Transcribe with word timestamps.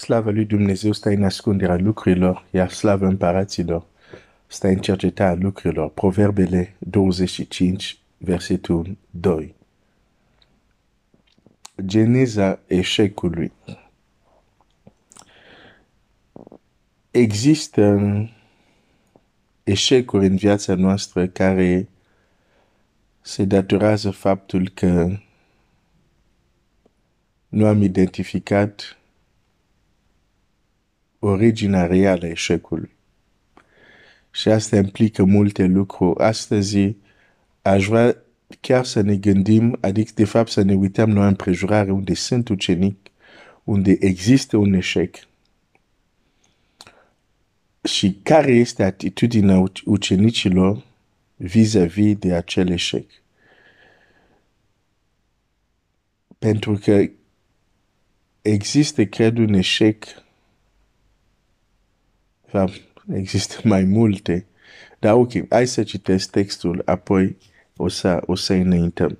Slavă 0.00 0.30
lui 0.30 0.44
Dumnezeu 0.44 0.92
stă 0.92 1.08
în 1.08 1.24
ascunderea 1.24 1.76
lucrurilor, 1.76 2.44
iar 2.50 2.70
slavă 2.70 3.06
împăraților 3.06 3.86
stă 4.46 4.68
în 4.68 4.76
cercetarea 4.78 5.34
lucrurilor. 5.34 5.90
Proverbele 5.90 6.74
25, 6.78 7.98
versetul 8.16 8.96
2. 9.10 9.54
Geneza 11.84 12.58
eșecului. 12.66 13.52
Există 17.10 18.00
eșecuri 19.62 20.26
în 20.26 20.36
viața 20.36 20.74
noastră 20.74 21.26
care 21.26 21.88
se 23.20 23.44
datorează 23.44 24.10
faptul 24.10 24.68
că 24.68 25.18
nu 27.48 27.66
am 27.66 27.82
identificat 27.82 28.99
originea 31.20 31.86
reală 31.86 32.24
a 32.24 32.28
eșecului. 32.28 32.90
Și 34.30 34.48
asta 34.48 34.76
implică 34.76 35.24
multe 35.24 35.64
lucruri. 35.64 36.24
Astăzi 36.24 36.96
aș 37.62 37.86
vrea 37.86 38.16
chiar 38.60 38.84
să 38.84 39.00
ne 39.00 39.16
gândim, 39.16 39.78
adică 39.80 40.10
de 40.14 40.24
fapt 40.24 40.50
să 40.50 40.62
ne 40.62 40.74
uităm 40.74 41.14
la 41.14 41.20
o 41.20 41.26
împrejurare 41.26 41.90
unde 41.90 42.14
sunt 42.14 42.48
ucenic, 42.48 42.96
unde 43.64 43.96
există 44.00 44.56
un 44.56 44.72
eșec. 44.72 45.16
Și 47.82 48.18
care 48.22 48.52
este 48.52 48.82
atitudinea 48.82 49.64
ucenicilor 49.84 50.84
vis-a-vis 51.36 52.14
-vis 52.14 52.18
de 52.18 52.34
acel 52.34 52.68
eșec. 52.68 53.10
Pentru 56.38 56.72
că 56.72 57.10
există, 58.42 59.04
cred, 59.04 59.38
un 59.38 59.52
eșec 59.52 60.04
există 63.12 63.60
mai 63.68 63.84
multe. 63.84 64.46
Dar 64.98 65.14
ok, 65.14 65.32
hai 65.48 65.66
să 65.66 65.82
citesc 65.82 66.30
textul, 66.30 66.82
apoi 66.84 67.36
o 67.76 67.88
să, 67.88 68.22
o 68.26 68.34
să 68.34 68.52
înaintăm. 68.52 69.18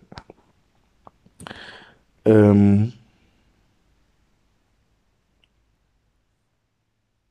Um, 2.22 2.92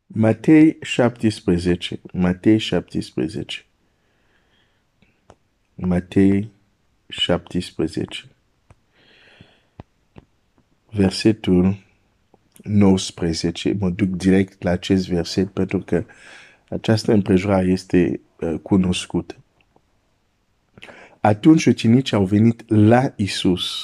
Matei 0.08 0.78
17, 0.82 2.00
Matei 2.14 2.58
17. 2.58 3.66
Matei 5.76 6.52
17. 7.08 8.26
Versetul 10.90 11.78
19. 12.64 13.76
Mă 13.80 13.90
duc 13.90 14.10
direct 14.10 14.64
la 14.64 14.70
acest 14.70 15.08
verset 15.08 15.48
pentru 15.48 15.80
că 15.80 16.06
această 16.70 17.12
împrejurare 17.12 17.68
este 17.68 18.20
uh, 18.40 18.56
cunoscută. 18.62 19.36
Atunci 21.20 21.66
ucenicii 21.66 22.16
au 22.16 22.26
venit 22.26 22.70
la 22.70 23.14
Isus 23.16 23.84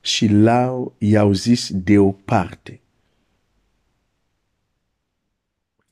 și 0.00 0.26
l-au, 0.26 0.94
i-au 0.98 1.32
zis 1.32 1.70
deoparte. 1.72 2.80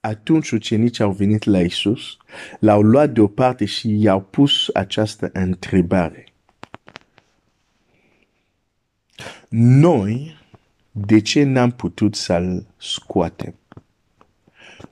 Atunci 0.00 0.50
ucenicii 0.50 1.04
au 1.04 1.12
venit 1.12 1.44
la 1.44 1.60
Isus, 1.60 2.16
l-au 2.60 2.82
luat 2.82 3.10
deoparte 3.10 3.64
și 3.64 4.02
i-au 4.02 4.20
pus 4.20 4.68
această 4.72 5.30
întrebare. 5.32 6.24
Noi 9.48 10.36
de 10.98 11.20
ce 11.20 11.42
n-am 11.42 11.70
putut 11.70 12.14
să-l 12.14 12.66
scoatem? 12.76 13.54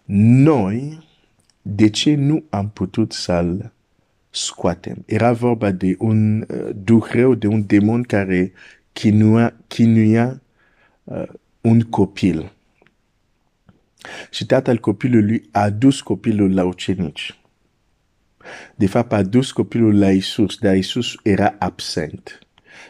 Noi, 0.04 1.08
de 1.62 1.90
ce 1.90 2.14
nu 2.14 2.44
am 2.50 2.70
putut 2.70 3.12
să-l 3.12 3.72
scoatem? 4.30 5.02
Era 5.06 5.32
vorba 5.32 5.70
de 5.70 5.96
un 5.98 6.40
uh, 6.40 6.70
duh 6.74 7.06
rău, 7.10 7.34
de 7.34 7.46
un 7.46 7.66
demon 7.66 8.02
care 8.02 8.52
chinuia, 8.92 9.56
chinuia 9.66 10.42
uh, 11.04 11.22
un 11.60 11.80
copil. 11.80 12.52
Și 14.30 14.46
tatăl 14.46 14.78
copilului 14.78 15.48
a 15.50 15.70
dus 15.70 16.00
copilul 16.00 16.54
la 16.54 16.64
ucenici. 16.64 17.38
De 18.74 18.86
fapt, 18.86 19.12
a 19.12 19.22
dus 19.22 19.52
copilul 19.52 19.98
la 19.98 20.10
Isus, 20.10 20.58
dar 20.58 20.76
Isus 20.76 21.14
era 21.22 21.54
absent. 21.58 22.38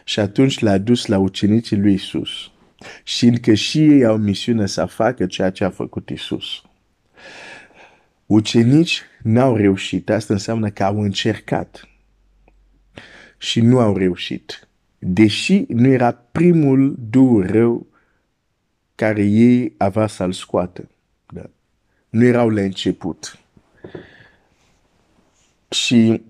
Și 0.03 0.19
atunci 0.19 0.59
l-a 0.59 0.77
dus 0.77 1.05
la 1.05 1.17
ucenicii 1.17 1.77
lui 1.77 1.93
Isus 1.93 2.49
și 3.03 3.25
încă 3.25 3.53
și 3.53 3.79
ei 3.79 4.05
au 4.05 4.17
misiune 4.17 4.65
să 4.65 4.85
facă 4.85 5.25
ceea 5.25 5.49
ce 5.49 5.63
a 5.63 5.69
făcut 5.69 6.09
Isus. 6.09 6.61
Ucenici 8.25 9.01
n-au 9.23 9.55
reușit, 9.55 10.09
asta 10.09 10.33
înseamnă 10.33 10.69
că 10.69 10.83
au 10.83 11.01
încercat 11.01 11.87
și 13.37 13.61
nu 13.61 13.79
au 13.79 13.97
reușit. 13.97 14.67
Deși 14.99 15.65
nu 15.67 15.87
era 15.87 16.11
primul 16.11 16.95
dur 17.09 17.45
rău 17.45 17.87
care 18.95 19.23
ei 19.23 19.73
avea 19.77 20.07
să-l 20.07 20.31
scoată. 20.31 20.89
Da. 21.33 21.49
Nu 22.09 22.23
erau 22.23 22.49
la 22.49 22.61
început. 22.61 23.39
Și 25.69 26.21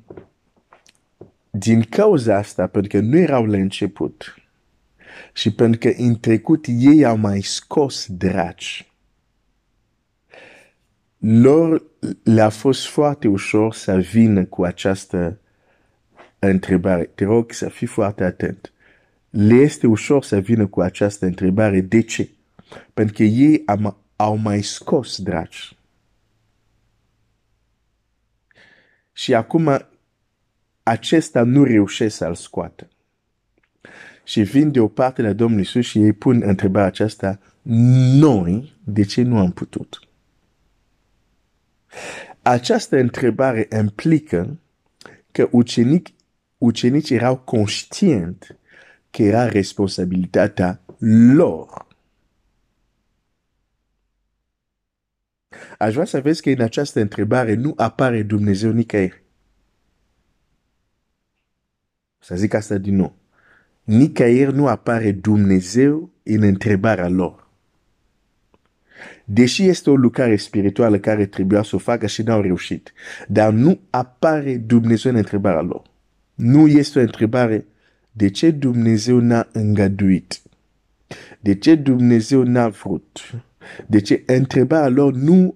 din 1.49 1.81
cauza 1.81 2.37
asta, 2.37 2.67
pentru 2.67 2.97
că 2.97 3.05
nu 3.05 3.17
erau 3.17 3.45
la 3.45 3.57
început, 3.57 4.35
și 5.33 5.53
pentru 5.53 5.79
că 5.79 5.93
în 5.97 6.19
trecut 6.19 6.65
ei 6.67 7.05
au 7.05 7.17
mai 7.17 7.41
scos 7.41 8.07
draci, 8.09 8.91
lor 11.17 11.83
le-a 12.23 12.49
fost 12.49 12.85
foarte 12.87 13.27
ușor 13.27 13.73
să 13.73 13.97
vină 13.97 14.45
cu 14.45 14.63
această 14.63 15.39
întrebare. 16.39 17.03
Te 17.03 17.23
rog 17.23 17.51
să 17.51 17.69
fii 17.69 17.87
foarte 17.87 18.23
atent. 18.23 18.73
Le 19.29 19.55
este 19.55 19.87
ușor 19.87 20.23
să 20.23 20.39
vină 20.39 20.67
cu 20.67 20.81
această 20.81 21.25
întrebare. 21.25 21.81
De 21.81 22.01
ce? 22.01 22.29
Pentru 22.93 23.13
că 23.15 23.23
ei 23.23 23.61
am, 23.65 23.97
au 24.15 24.35
mai 24.35 24.61
scos 24.61 25.21
draci. 25.21 25.77
Și 29.11 29.33
acum 29.33 29.87
acesta 30.83 31.43
nu 31.43 31.63
reușește 31.63 32.17
să-l 32.17 32.35
scoată 32.35 32.87
și 34.25 34.41
vin 34.41 34.71
de 34.71 34.79
o 34.79 34.87
parte 34.87 35.21
la 35.21 35.33
Domnul 35.33 35.59
Iisus 35.59 35.85
și 35.85 35.99
ei 35.99 36.13
pun 36.13 36.41
întrebarea 36.45 36.87
aceasta, 36.87 37.39
noi, 37.61 38.75
de 38.83 39.03
ce 39.03 39.21
nu 39.21 39.37
am 39.37 39.51
putut? 39.51 39.99
Această 42.41 42.97
întrebare 42.97 43.67
implică 43.79 44.59
că 45.31 45.47
ucenic, 45.51 46.07
ucenicii 46.57 47.15
erau 47.15 47.37
conștient 47.37 48.57
că 49.09 49.23
era 49.23 49.47
responsabilitatea 49.47 50.81
lor. 51.33 51.87
Aș 55.77 55.93
vrea 55.93 56.05
să 56.05 56.21
vezi 56.21 56.41
că 56.41 56.49
în 56.49 56.61
această 56.61 56.99
întrebare 56.99 57.53
nu 57.53 57.73
apare 57.75 58.23
Dumnezeu 58.23 58.71
nicăieri. 58.71 59.23
Să 62.19 62.35
zic 62.35 62.53
asta 62.53 62.77
din 62.77 62.95
nou 62.95 63.15
nicăieri 63.85 64.55
nu 64.55 64.67
apare 64.67 65.11
Dumnezeu 65.11 66.09
în 66.23 66.41
întrebarea 66.41 67.09
lor. 67.09 67.47
Deși 69.25 69.63
este 69.63 69.89
o 69.89 69.95
lucrare 69.95 70.35
spirituală 70.35 70.99
care 70.99 71.25
trebuia 71.25 71.63
să 71.63 71.75
o 71.75 71.79
facă 71.79 72.07
și 72.07 72.21
n-au 72.21 72.41
reușit, 72.41 72.93
dar 73.27 73.53
nu 73.53 73.79
apare 73.89 74.57
Dumnezeu 74.57 75.11
în 75.11 75.17
întrebarea 75.17 75.61
lor. 75.61 75.81
Nu 76.33 76.67
este 76.67 76.99
o 76.99 77.01
întrebare 77.01 77.65
de 78.11 78.29
ce 78.29 78.51
Dumnezeu 78.51 79.19
n-a 79.19 79.47
îngăduit, 79.51 80.41
de 81.39 81.55
ce 81.55 81.75
Dumnezeu 81.75 82.43
n-a 82.43 82.67
vrut, 82.67 83.35
de 83.87 84.01
ce 84.01 84.23
întrebarea 84.25 84.87
lor 84.87 85.13
nu 85.13 85.55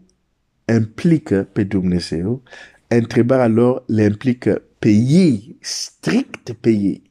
implică 0.77 1.47
pe 1.51 1.63
Dumnezeu, 1.63 2.43
întrebarea 2.87 3.47
lor 3.47 3.83
le 3.87 4.03
implică 4.03 4.61
pe 4.79 4.89
ei, 4.89 5.57
strict 5.59 6.51
pe 6.51 6.69
ei. 6.69 7.08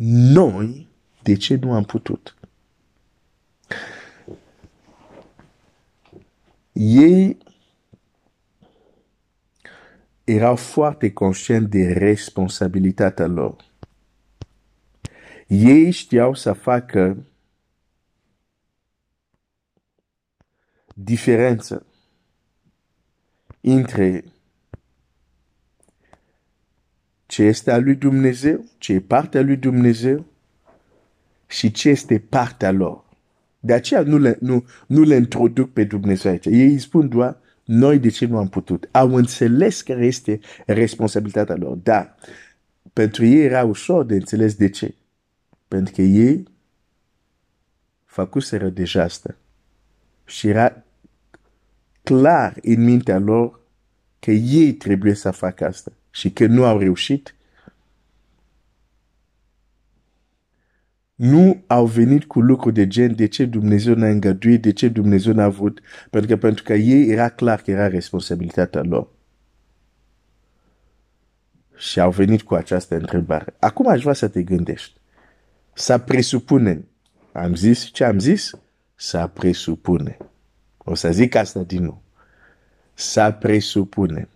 Noi, 0.00 0.88
de 1.22 1.36
ce 1.36 1.56
nu 1.56 1.72
am 1.72 1.84
putut? 1.84 2.36
Ei 6.72 7.38
erau 10.24 10.56
foarte 10.56 11.12
conștient 11.12 11.70
de 11.70 11.92
responsabilitatea 11.92 13.26
lor. 13.26 13.64
Ei 15.46 15.90
știau 15.90 16.34
să 16.34 16.52
facă 16.52 17.26
diferență 20.94 21.86
între 23.60 24.24
ce 27.38 27.44
este 27.44 27.70
a 27.70 27.78
lui 27.78 27.94
Dumnezeu, 27.94 28.64
ce 28.78 28.92
e 28.92 29.00
partea 29.00 29.42
lui 29.42 29.56
Dumnezeu 29.56 30.24
și 31.46 31.70
ce 31.70 31.88
este 31.88 32.18
partea 32.18 32.70
lor. 32.70 33.04
De 33.60 33.72
aceea 33.72 34.02
nu 34.02 34.18
le, 34.18 34.36
nu, 34.40 34.66
nu 34.86 35.02
le 35.02 35.14
introduc 35.14 35.72
pe 35.72 35.84
Dumnezeu 35.84 36.30
aici. 36.30 36.46
Ei 36.46 36.66
îi 36.66 36.78
spun 36.78 37.08
doar, 37.08 37.36
noi 37.64 37.98
de 37.98 38.08
ce 38.08 38.26
nu 38.26 38.38
am 38.38 38.48
putut? 38.48 38.88
Au 38.90 39.14
înțeles 39.14 39.82
care 39.82 40.06
este 40.06 40.40
responsabilitatea 40.66 41.56
lor. 41.56 41.76
Dar 41.76 42.16
pentru 42.92 43.24
ei 43.24 43.44
era 43.44 43.64
ușor 43.64 44.04
de 44.04 44.14
înțeles 44.14 44.54
de 44.54 44.68
ce. 44.68 44.94
Pentru 45.68 45.94
că 45.94 46.02
ei 46.02 46.48
făcuseră 48.04 48.68
deja 48.68 49.02
asta. 49.02 49.36
Și 50.24 50.48
era 50.48 50.84
clar 52.02 52.56
în 52.62 52.84
mintea 52.84 53.18
lor 53.18 53.60
că 54.18 54.30
ei 54.30 54.72
trebuie 54.72 55.14
să 55.14 55.30
facă 55.30 55.66
asta. 55.66 55.92
Și 56.18 56.30
că 56.30 56.46
nu 56.46 56.64
au 56.64 56.78
reușit 56.78 57.34
nu 61.14 61.62
au 61.66 61.86
venit 61.86 62.24
cu 62.24 62.40
lucruri 62.40 62.74
de 62.74 62.86
gen 62.86 63.14
de 63.14 63.26
ce 63.26 63.44
Dumnezeu 63.44 63.94
n-a 63.94 64.08
îngăduit, 64.08 64.62
de 64.62 64.72
ce 64.72 64.88
Dumnezeu 64.88 65.32
n-a 65.32 65.44
avut, 65.44 65.80
pentru 66.10 66.30
că, 66.30 66.36
pentru 66.36 66.62
că 66.62 66.74
ei 66.74 67.08
era 67.08 67.28
clar 67.28 67.60
că 67.60 67.70
era 67.70 67.88
responsabilitatea 67.88 68.82
lor. 68.82 69.08
Și 71.76 72.00
au 72.00 72.10
venit 72.10 72.42
cu 72.42 72.54
această 72.54 72.94
întrebare. 72.94 73.54
Acum 73.58 73.86
aș 73.86 74.00
vrea 74.00 74.12
să 74.12 74.28
te 74.28 74.42
gândești. 74.42 75.00
Să 75.72 75.98
presupunem. 75.98 76.88
Am 77.32 77.54
zis 77.54 77.84
ce 77.92 78.04
am 78.04 78.18
zis? 78.18 78.50
Să 78.94 79.30
presupune. 79.32 80.16
O 80.78 80.94
să 80.94 81.12
zic 81.12 81.34
asta 81.34 81.62
din 81.62 81.82
nou. 81.82 82.02
Să 82.94 83.36
presupunem 83.40 84.28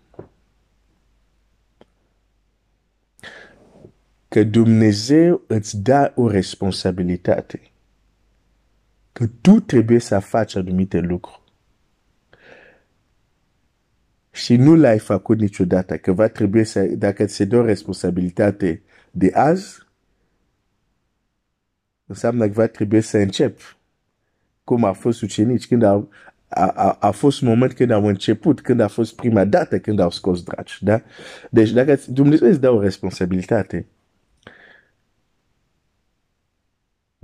că 4.32 4.42
Dumnezeu 4.42 5.42
îți 5.46 5.82
dă 5.82 6.12
o 6.14 6.28
responsabilitate. 6.28 7.60
Că 9.12 9.26
tu 9.40 9.60
trebuie 9.60 9.98
să 9.98 10.18
faci 10.18 10.56
anumite 10.56 10.98
lucruri. 10.98 11.42
Și 14.30 14.56
nu 14.56 14.74
l-ai 14.74 14.98
făcut 14.98 15.38
niciodată, 15.38 15.96
că 15.96 16.12
va 16.12 16.28
trebui 16.28 16.64
să, 16.64 16.82
dacă 16.82 17.24
ți 17.24 17.34
se 17.34 17.44
dă 17.44 17.56
o 17.56 17.64
responsabilitate 17.64 18.82
de 19.10 19.30
azi, 19.34 19.86
înseamnă 22.06 22.46
că 22.46 22.52
va 22.52 22.66
trebui 22.66 23.00
să 23.00 23.18
încep. 23.18 23.76
Cum 24.64 24.84
a 24.84 24.92
fost 24.92 25.22
ucenici, 25.22 25.66
când 25.66 25.82
au, 25.82 26.08
a, 26.48 26.66
a, 26.66 26.96
a 27.00 27.10
fost 27.10 27.42
moment 27.42 27.72
când 27.72 27.90
au 27.90 28.06
început, 28.06 28.60
când 28.60 28.80
a 28.80 28.88
fost 28.88 29.14
prima 29.14 29.44
dată 29.44 29.78
când 29.78 29.98
au 29.98 30.10
scos 30.10 30.42
dragi. 30.42 30.84
Da? 30.84 31.02
Deci 31.50 31.70
dacă 31.70 31.98
Dumnezeu 32.06 32.48
îți 32.48 32.60
dă 32.60 32.70
o 32.70 32.80
responsabilitate, 32.80 33.86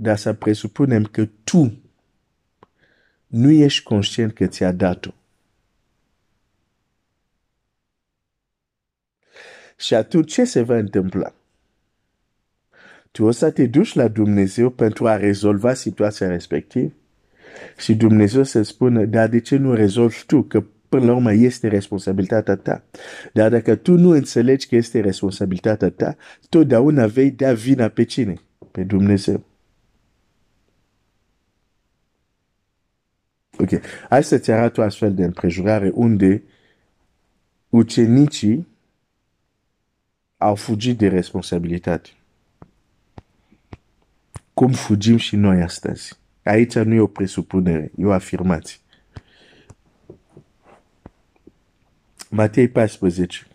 dar 0.01 0.17
să 0.17 0.33
presupunem 0.33 1.03
că 1.03 1.27
tu 1.43 1.81
nu 3.27 3.51
ești 3.51 3.83
conștient 3.83 4.33
că 4.33 4.47
ți-a 4.47 4.71
dat-o. 4.71 5.09
Și 9.77 9.93
atunci 9.93 10.31
ce 10.33 10.43
se 10.43 10.61
va 10.61 10.77
întâmpla? 10.77 11.33
Tu 13.11 13.23
o 13.23 13.31
să 13.31 13.51
te 13.51 13.65
duci 13.65 13.93
la 13.93 14.07
Dumnezeu 14.07 14.69
pentru 14.69 15.07
a 15.07 15.17
rezolva 15.17 15.73
situația 15.73 16.27
respectivă 16.27 16.93
și 17.77 17.95
Dumnezeu 17.95 18.43
să 18.43 18.61
spună, 18.61 19.05
dar 19.05 19.27
de 19.27 19.39
ce 19.39 19.55
nu 19.55 19.73
rezolvi 19.73 20.23
tu? 20.25 20.43
Că 20.43 20.63
până 20.89 21.05
la 21.05 21.13
urmă 21.13 21.33
este 21.33 21.67
responsabilitatea 21.67 22.55
ta. 22.55 22.83
Dar 23.33 23.49
dacă 23.49 23.75
tu 23.75 23.97
nu 23.97 24.09
înțelegi 24.09 24.67
că 24.67 24.75
este 24.75 24.99
responsabilitatea 24.99 25.89
ta, 25.89 26.15
totdeauna 26.49 27.07
vei 27.07 27.31
da 27.31 27.53
vina 27.53 27.87
pe 27.87 28.03
cine? 28.03 28.33
Pe 28.71 28.83
Dumnezeu. 28.83 29.48
Ok. 33.59 33.69
Hai 34.09 34.23
să-ți 34.23 34.51
arăt 34.51 34.77
o 34.77 34.81
astfel 34.81 35.13
de 35.13 35.23
împrejurare 35.23 35.91
unde 35.93 36.43
ucenicii 37.69 38.67
au 40.37 40.55
fugit 40.55 40.97
de 40.97 41.07
responsabilitate. 41.07 42.09
Cum 44.53 44.71
fugim 44.71 45.17
și 45.17 45.35
noi 45.35 45.61
astăzi. 45.61 46.19
Aici 46.43 46.73
nu 46.73 46.93
e 46.93 46.99
o 46.99 47.07
presupunere, 47.07 47.91
e 47.97 48.05
o 48.05 48.11
afirmație. 48.11 48.77
Matei 52.29 52.67
14. 52.67 53.47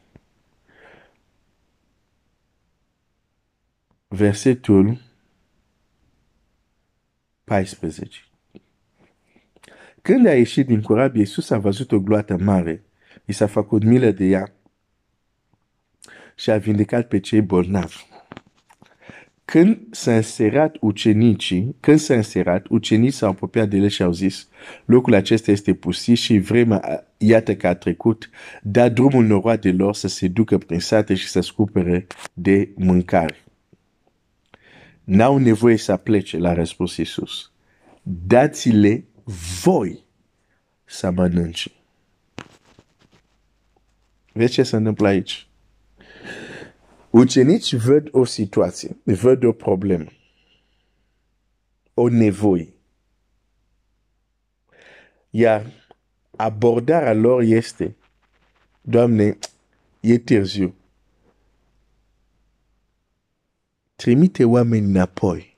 Versetul 4.09 5.01
14. 7.45 8.24
Când 10.05 10.27
a 10.27 10.35
ieșit 10.35 10.67
din 10.67 10.81
corab, 10.81 11.17
Iisus 11.17 11.51
a 11.51 11.59
văzut 11.59 11.93
o 11.93 12.01
gloată 12.01 12.37
mare. 12.41 12.85
I 13.25 13.33
s-a 13.33 13.47
făcut 13.47 13.85
milă 13.85 14.11
de 14.11 14.25
ea 14.25 14.53
și 16.37 16.51
a 16.51 16.59
vindecat 16.59 17.09
pe 17.09 17.21
cei 17.21 17.41
bolnavi. 17.41 17.97
Când 19.45 19.79
s-a 19.91 20.17
înserat 20.17 20.77
ucenicii, 20.81 21.77
când 21.81 21.99
s-a 21.99 22.15
înserat, 22.15 22.67
ucenicii 22.69 23.13
s-au 23.13 23.31
apropiat 23.31 23.69
de 23.69 23.77
el 23.77 23.89
și 23.89 24.03
au 24.03 24.13
zis, 24.13 24.49
locul 24.85 25.15
acesta 25.15 25.51
este 25.51 25.75
pustit 25.75 26.17
și 26.17 26.39
vremea, 26.39 27.07
iată 27.19 27.57
că 27.57 27.67
a 27.67 27.75
trecut, 27.75 28.31
da 28.63 28.89
drumul 28.89 29.25
noroadelor 29.25 29.95
să 29.95 30.09
se 30.09 30.29
ducă 30.29 30.59
prin 30.59 30.81
sate 30.81 31.15
și 31.15 31.29
să 31.29 31.41
scupere 31.41 32.07
de 32.33 32.69
mâncare. 32.75 33.45
N-au 35.05 35.37
nevoie 35.37 35.77
să 35.77 35.97
plece, 35.97 36.39
l-a 36.39 36.55
răspuns 36.55 36.97
Iisus. 36.97 37.53
Dați-le 38.03 39.05
voi 39.63 40.05
să 40.85 41.11
mănânci. 41.11 41.73
Vezi 44.33 44.53
ce 44.53 44.63
se 44.63 44.77
întâmplă 44.77 45.09
aici? 45.09 45.47
Ucenici 47.11 47.75
văd 47.75 48.09
o 48.11 48.25
situație, 48.25 48.97
văd 49.05 49.43
o 49.43 49.53
problemă, 49.53 50.11
o 51.95 52.09
nevoie. 52.09 52.75
Iar 55.31 55.67
abordarea 56.37 57.13
lor 57.13 57.43
este, 57.43 57.97
Doamne, 58.87 59.39
e 60.01 60.19
târziu. 60.19 60.75
Trimite 63.95 64.45
oameni 64.45 64.87
înapoi. 64.87 65.54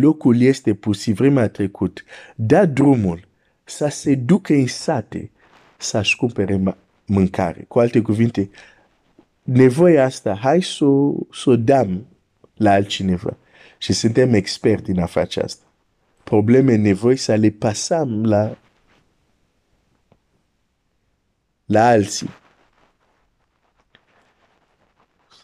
Locul 0.00 0.40
este 0.40 0.74
pus, 0.74 1.06
vremea 1.06 1.48
trecut, 1.48 2.04
da 2.34 2.66
drumul 2.66 3.28
să 3.64 3.88
se 3.88 4.14
ducă 4.14 4.52
în 4.52 4.66
sate 4.66 5.30
să-și 5.76 6.16
cumpere 6.16 6.62
mâncare. 7.06 7.64
Cu 7.68 7.78
alte 7.78 8.00
cuvinte, 8.00 8.50
nevoia 9.42 10.04
asta, 10.04 10.34
hai 10.34 10.62
să 10.62 10.84
s 11.32 11.44
o 11.44 11.56
dăm 11.56 12.06
la 12.54 12.72
altcineva. 12.72 13.36
Și 13.78 13.92
suntem 13.92 14.34
experti 14.34 14.90
în 14.90 14.98
a 14.98 15.06
face 15.06 15.40
asta. 15.40 15.64
Probleme, 16.24 16.74
nevoi 16.74 17.16
să 17.16 17.34
le 17.34 17.50
pasăm 17.50 18.24
la, 18.24 18.56
la 21.64 21.86
alții. 21.86 22.30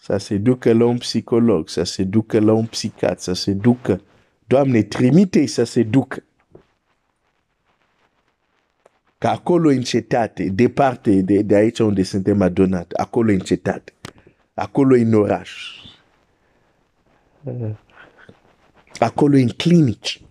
Să 0.02 0.16
se 0.16 0.36
ducă 0.36 0.72
la 0.72 0.84
un 0.84 0.98
psicolog, 0.98 1.68
să 1.68 1.82
se 1.82 2.02
ducă 2.02 2.40
la 2.40 2.52
un 2.52 2.66
psicat, 2.66 3.20
să 3.20 3.32
se 3.32 3.52
ducă 3.52 4.00
Doamne, 4.50 4.82
trimite 4.82 5.46
să 5.46 5.64
se 5.64 5.82
ducă. 5.82 6.22
Că 9.18 9.26
acolo 9.26 9.68
în 9.68 9.82
cetate, 9.82 10.48
departe 10.48 11.20
de, 11.20 11.42
de 11.42 11.54
aici 11.54 11.78
unde 11.78 12.02
suntem 12.02 12.42
adunat, 12.42 12.92
acolo 12.92 13.32
în 13.32 13.38
cetate, 13.38 13.92
acolo 14.54 14.94
în 14.94 15.14
oraș, 15.14 15.76
acolo 18.98 19.36
în 19.36 19.48
clinici, 19.48 20.22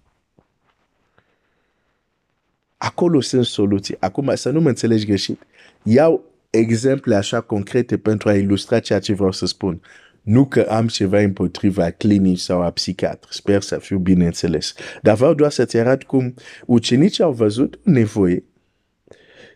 acolo 2.77 3.21
sunt 3.21 3.45
soluții. 3.45 3.95
Acum, 3.99 4.35
să 4.35 4.49
nu 4.49 4.61
mă 4.61 4.69
înțelegi 4.69 5.05
greșit. 5.05 5.41
Iau 5.83 6.23
exemple 6.49 7.15
așa 7.15 7.41
concrete 7.41 7.97
pentru 7.97 8.29
a 8.29 8.33
ilustra 8.33 8.79
ceea 8.79 8.99
ce 8.99 9.13
vreau 9.13 9.31
să 9.31 9.45
spun. 9.45 9.81
Nu 10.29 10.45
că 10.45 10.61
am 10.61 10.87
ceva 10.87 11.19
împotriva 11.19 11.89
clinici 11.89 12.39
sau 12.39 12.61
a 12.61 12.71
psihiatri. 12.71 13.33
Sper 13.33 13.61
să 13.61 13.77
fiu 13.77 13.97
bine 13.97 14.25
înțeles. 14.25 14.73
Dar 15.01 15.15
vreau 15.15 15.33
doar 15.33 15.51
să-ți 15.51 15.77
arăt 15.77 16.03
cum 16.03 16.33
ucenicii 16.65 17.23
au 17.23 17.31
văzut 17.31 17.79
nevoie 17.83 18.43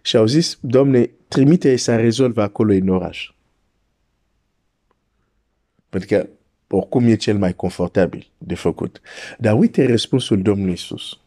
și 0.02 0.18
au 0.18 0.26
zis, 0.26 0.58
domne, 0.62 1.10
trimite 1.28 1.76
să 1.76 1.96
rezolvă 1.96 2.42
acolo 2.42 2.74
în 2.74 2.88
oraș. 2.88 3.34
Pentru 5.90 6.10
că 6.10 6.28
oricum 6.68 7.04
e 7.08 7.16
cel 7.16 7.38
mai 7.38 7.54
confortabil 7.54 8.28
de 8.38 8.56
făcut. 8.56 9.02
Dar 9.38 9.58
uite 9.60 9.86
răspunsul 9.86 10.42
Domnului 10.42 10.72
Iisus. 10.72 11.20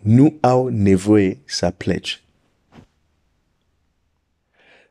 Nu 0.00 0.36
au 0.40 0.68
nevoie 0.68 1.38
să 1.44 1.70
plece 1.76 2.20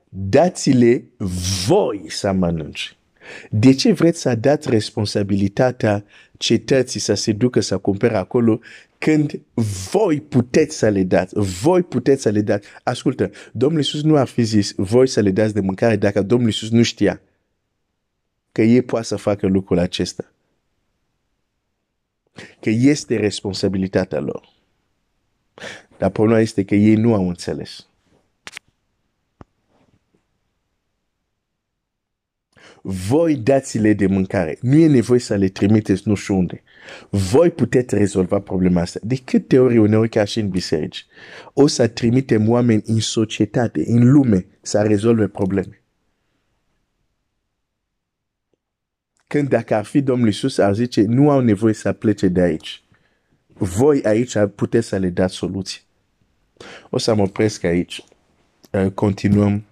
dați-le 0.09 1.03
voi 1.67 2.05
să 2.07 2.31
mănânci. 2.31 2.97
De 3.49 3.73
ce 3.73 3.93
vreți 3.93 4.21
să 4.21 4.35
dați 4.35 4.69
responsabilitatea 4.69 6.05
cetății 6.37 6.99
să 6.99 7.13
se 7.13 7.31
ducă 7.31 7.59
să 7.59 7.77
cumpere 7.77 8.17
acolo 8.17 8.59
când 8.97 9.41
voi 9.91 10.21
puteți 10.21 10.77
să 10.77 10.89
le 10.89 11.03
dați, 11.03 11.33
voi 11.39 11.83
puteți 11.83 12.21
să 12.21 12.29
le 12.29 12.41
dați. 12.41 12.67
Ascultă, 12.83 13.31
Domnul 13.51 13.79
Iisus 13.79 14.03
nu 14.03 14.15
ar 14.15 14.27
fi 14.27 14.41
zis 14.41 14.73
voi 14.75 15.07
să 15.07 15.21
le 15.21 15.31
dați 15.31 15.53
de 15.53 15.59
mâncare 15.59 15.95
dacă 15.95 16.21
Domnul 16.21 16.47
Iisus 16.47 16.69
nu 16.69 16.83
știa 16.83 17.21
că 18.51 18.61
ei 18.61 18.81
poate 18.81 19.05
să 19.05 19.15
facă 19.15 19.47
lucrul 19.47 19.79
acesta. 19.79 20.31
Că 22.59 22.69
este 22.69 23.17
responsabilitatea 23.17 24.19
lor. 24.19 24.49
Dar 25.97 26.09
problema 26.09 26.39
este 26.39 26.63
că 26.63 26.75
ei 26.75 26.95
nu 26.95 27.13
au 27.13 27.27
înțeles. 27.27 27.88
Voi 32.81 33.36
dați-le 33.36 33.93
de 33.93 34.07
mâncare. 34.07 34.57
Nu 34.62 34.75
e 34.75 34.88
nevoie 34.88 35.19
să 35.19 35.36
le 35.36 35.48
trimiteți 35.48 36.07
nu 36.07 36.15
știu 36.15 36.38
unde. 36.38 36.63
Voi 37.09 37.50
puteți 37.50 37.95
rezolva 37.95 38.39
problema 38.39 38.81
asta. 38.81 39.00
De 39.03 39.15
câte 39.15 39.59
ori, 39.59 39.77
uneori 39.77 40.09
ca 40.09 40.24
și 40.24 40.39
în 40.39 40.50
biserici, 40.50 41.05
o 41.53 41.67
să 41.67 41.88
trimitem 41.88 42.50
oameni 42.50 42.83
în 42.86 43.00
societate, 43.00 43.83
în 43.88 44.12
lume, 44.12 44.45
să 44.62 44.81
rezolve 44.81 45.27
probleme. 45.27 45.81
Când 49.27 49.50
dacă 49.50 49.75
ar 49.75 49.86
fi 49.86 50.01
Domnul 50.01 50.27
Iisus, 50.27 50.57
ar 50.57 50.74
zice, 50.74 51.01
nu 51.01 51.29
au 51.29 51.39
nevoie 51.39 51.74
să 51.74 51.91
plece 51.91 52.27
de 52.27 52.41
aici. 52.41 52.83
Voi 53.53 54.03
aici 54.03 54.33
puteți 54.55 54.88
să 54.88 54.98
le 54.98 55.09
dați 55.09 55.36
soluții. 55.36 55.81
O 56.89 56.98
să 56.98 57.13
mă 57.13 57.21
opresc 57.21 57.63
aici. 57.63 58.03
Continuăm 58.93 59.63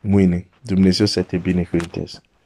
mâine. 0.00 0.46
Dumnezeu 0.60 1.06
să 1.06 1.22
te 1.22 1.36
binecuvânteze. 1.36 2.20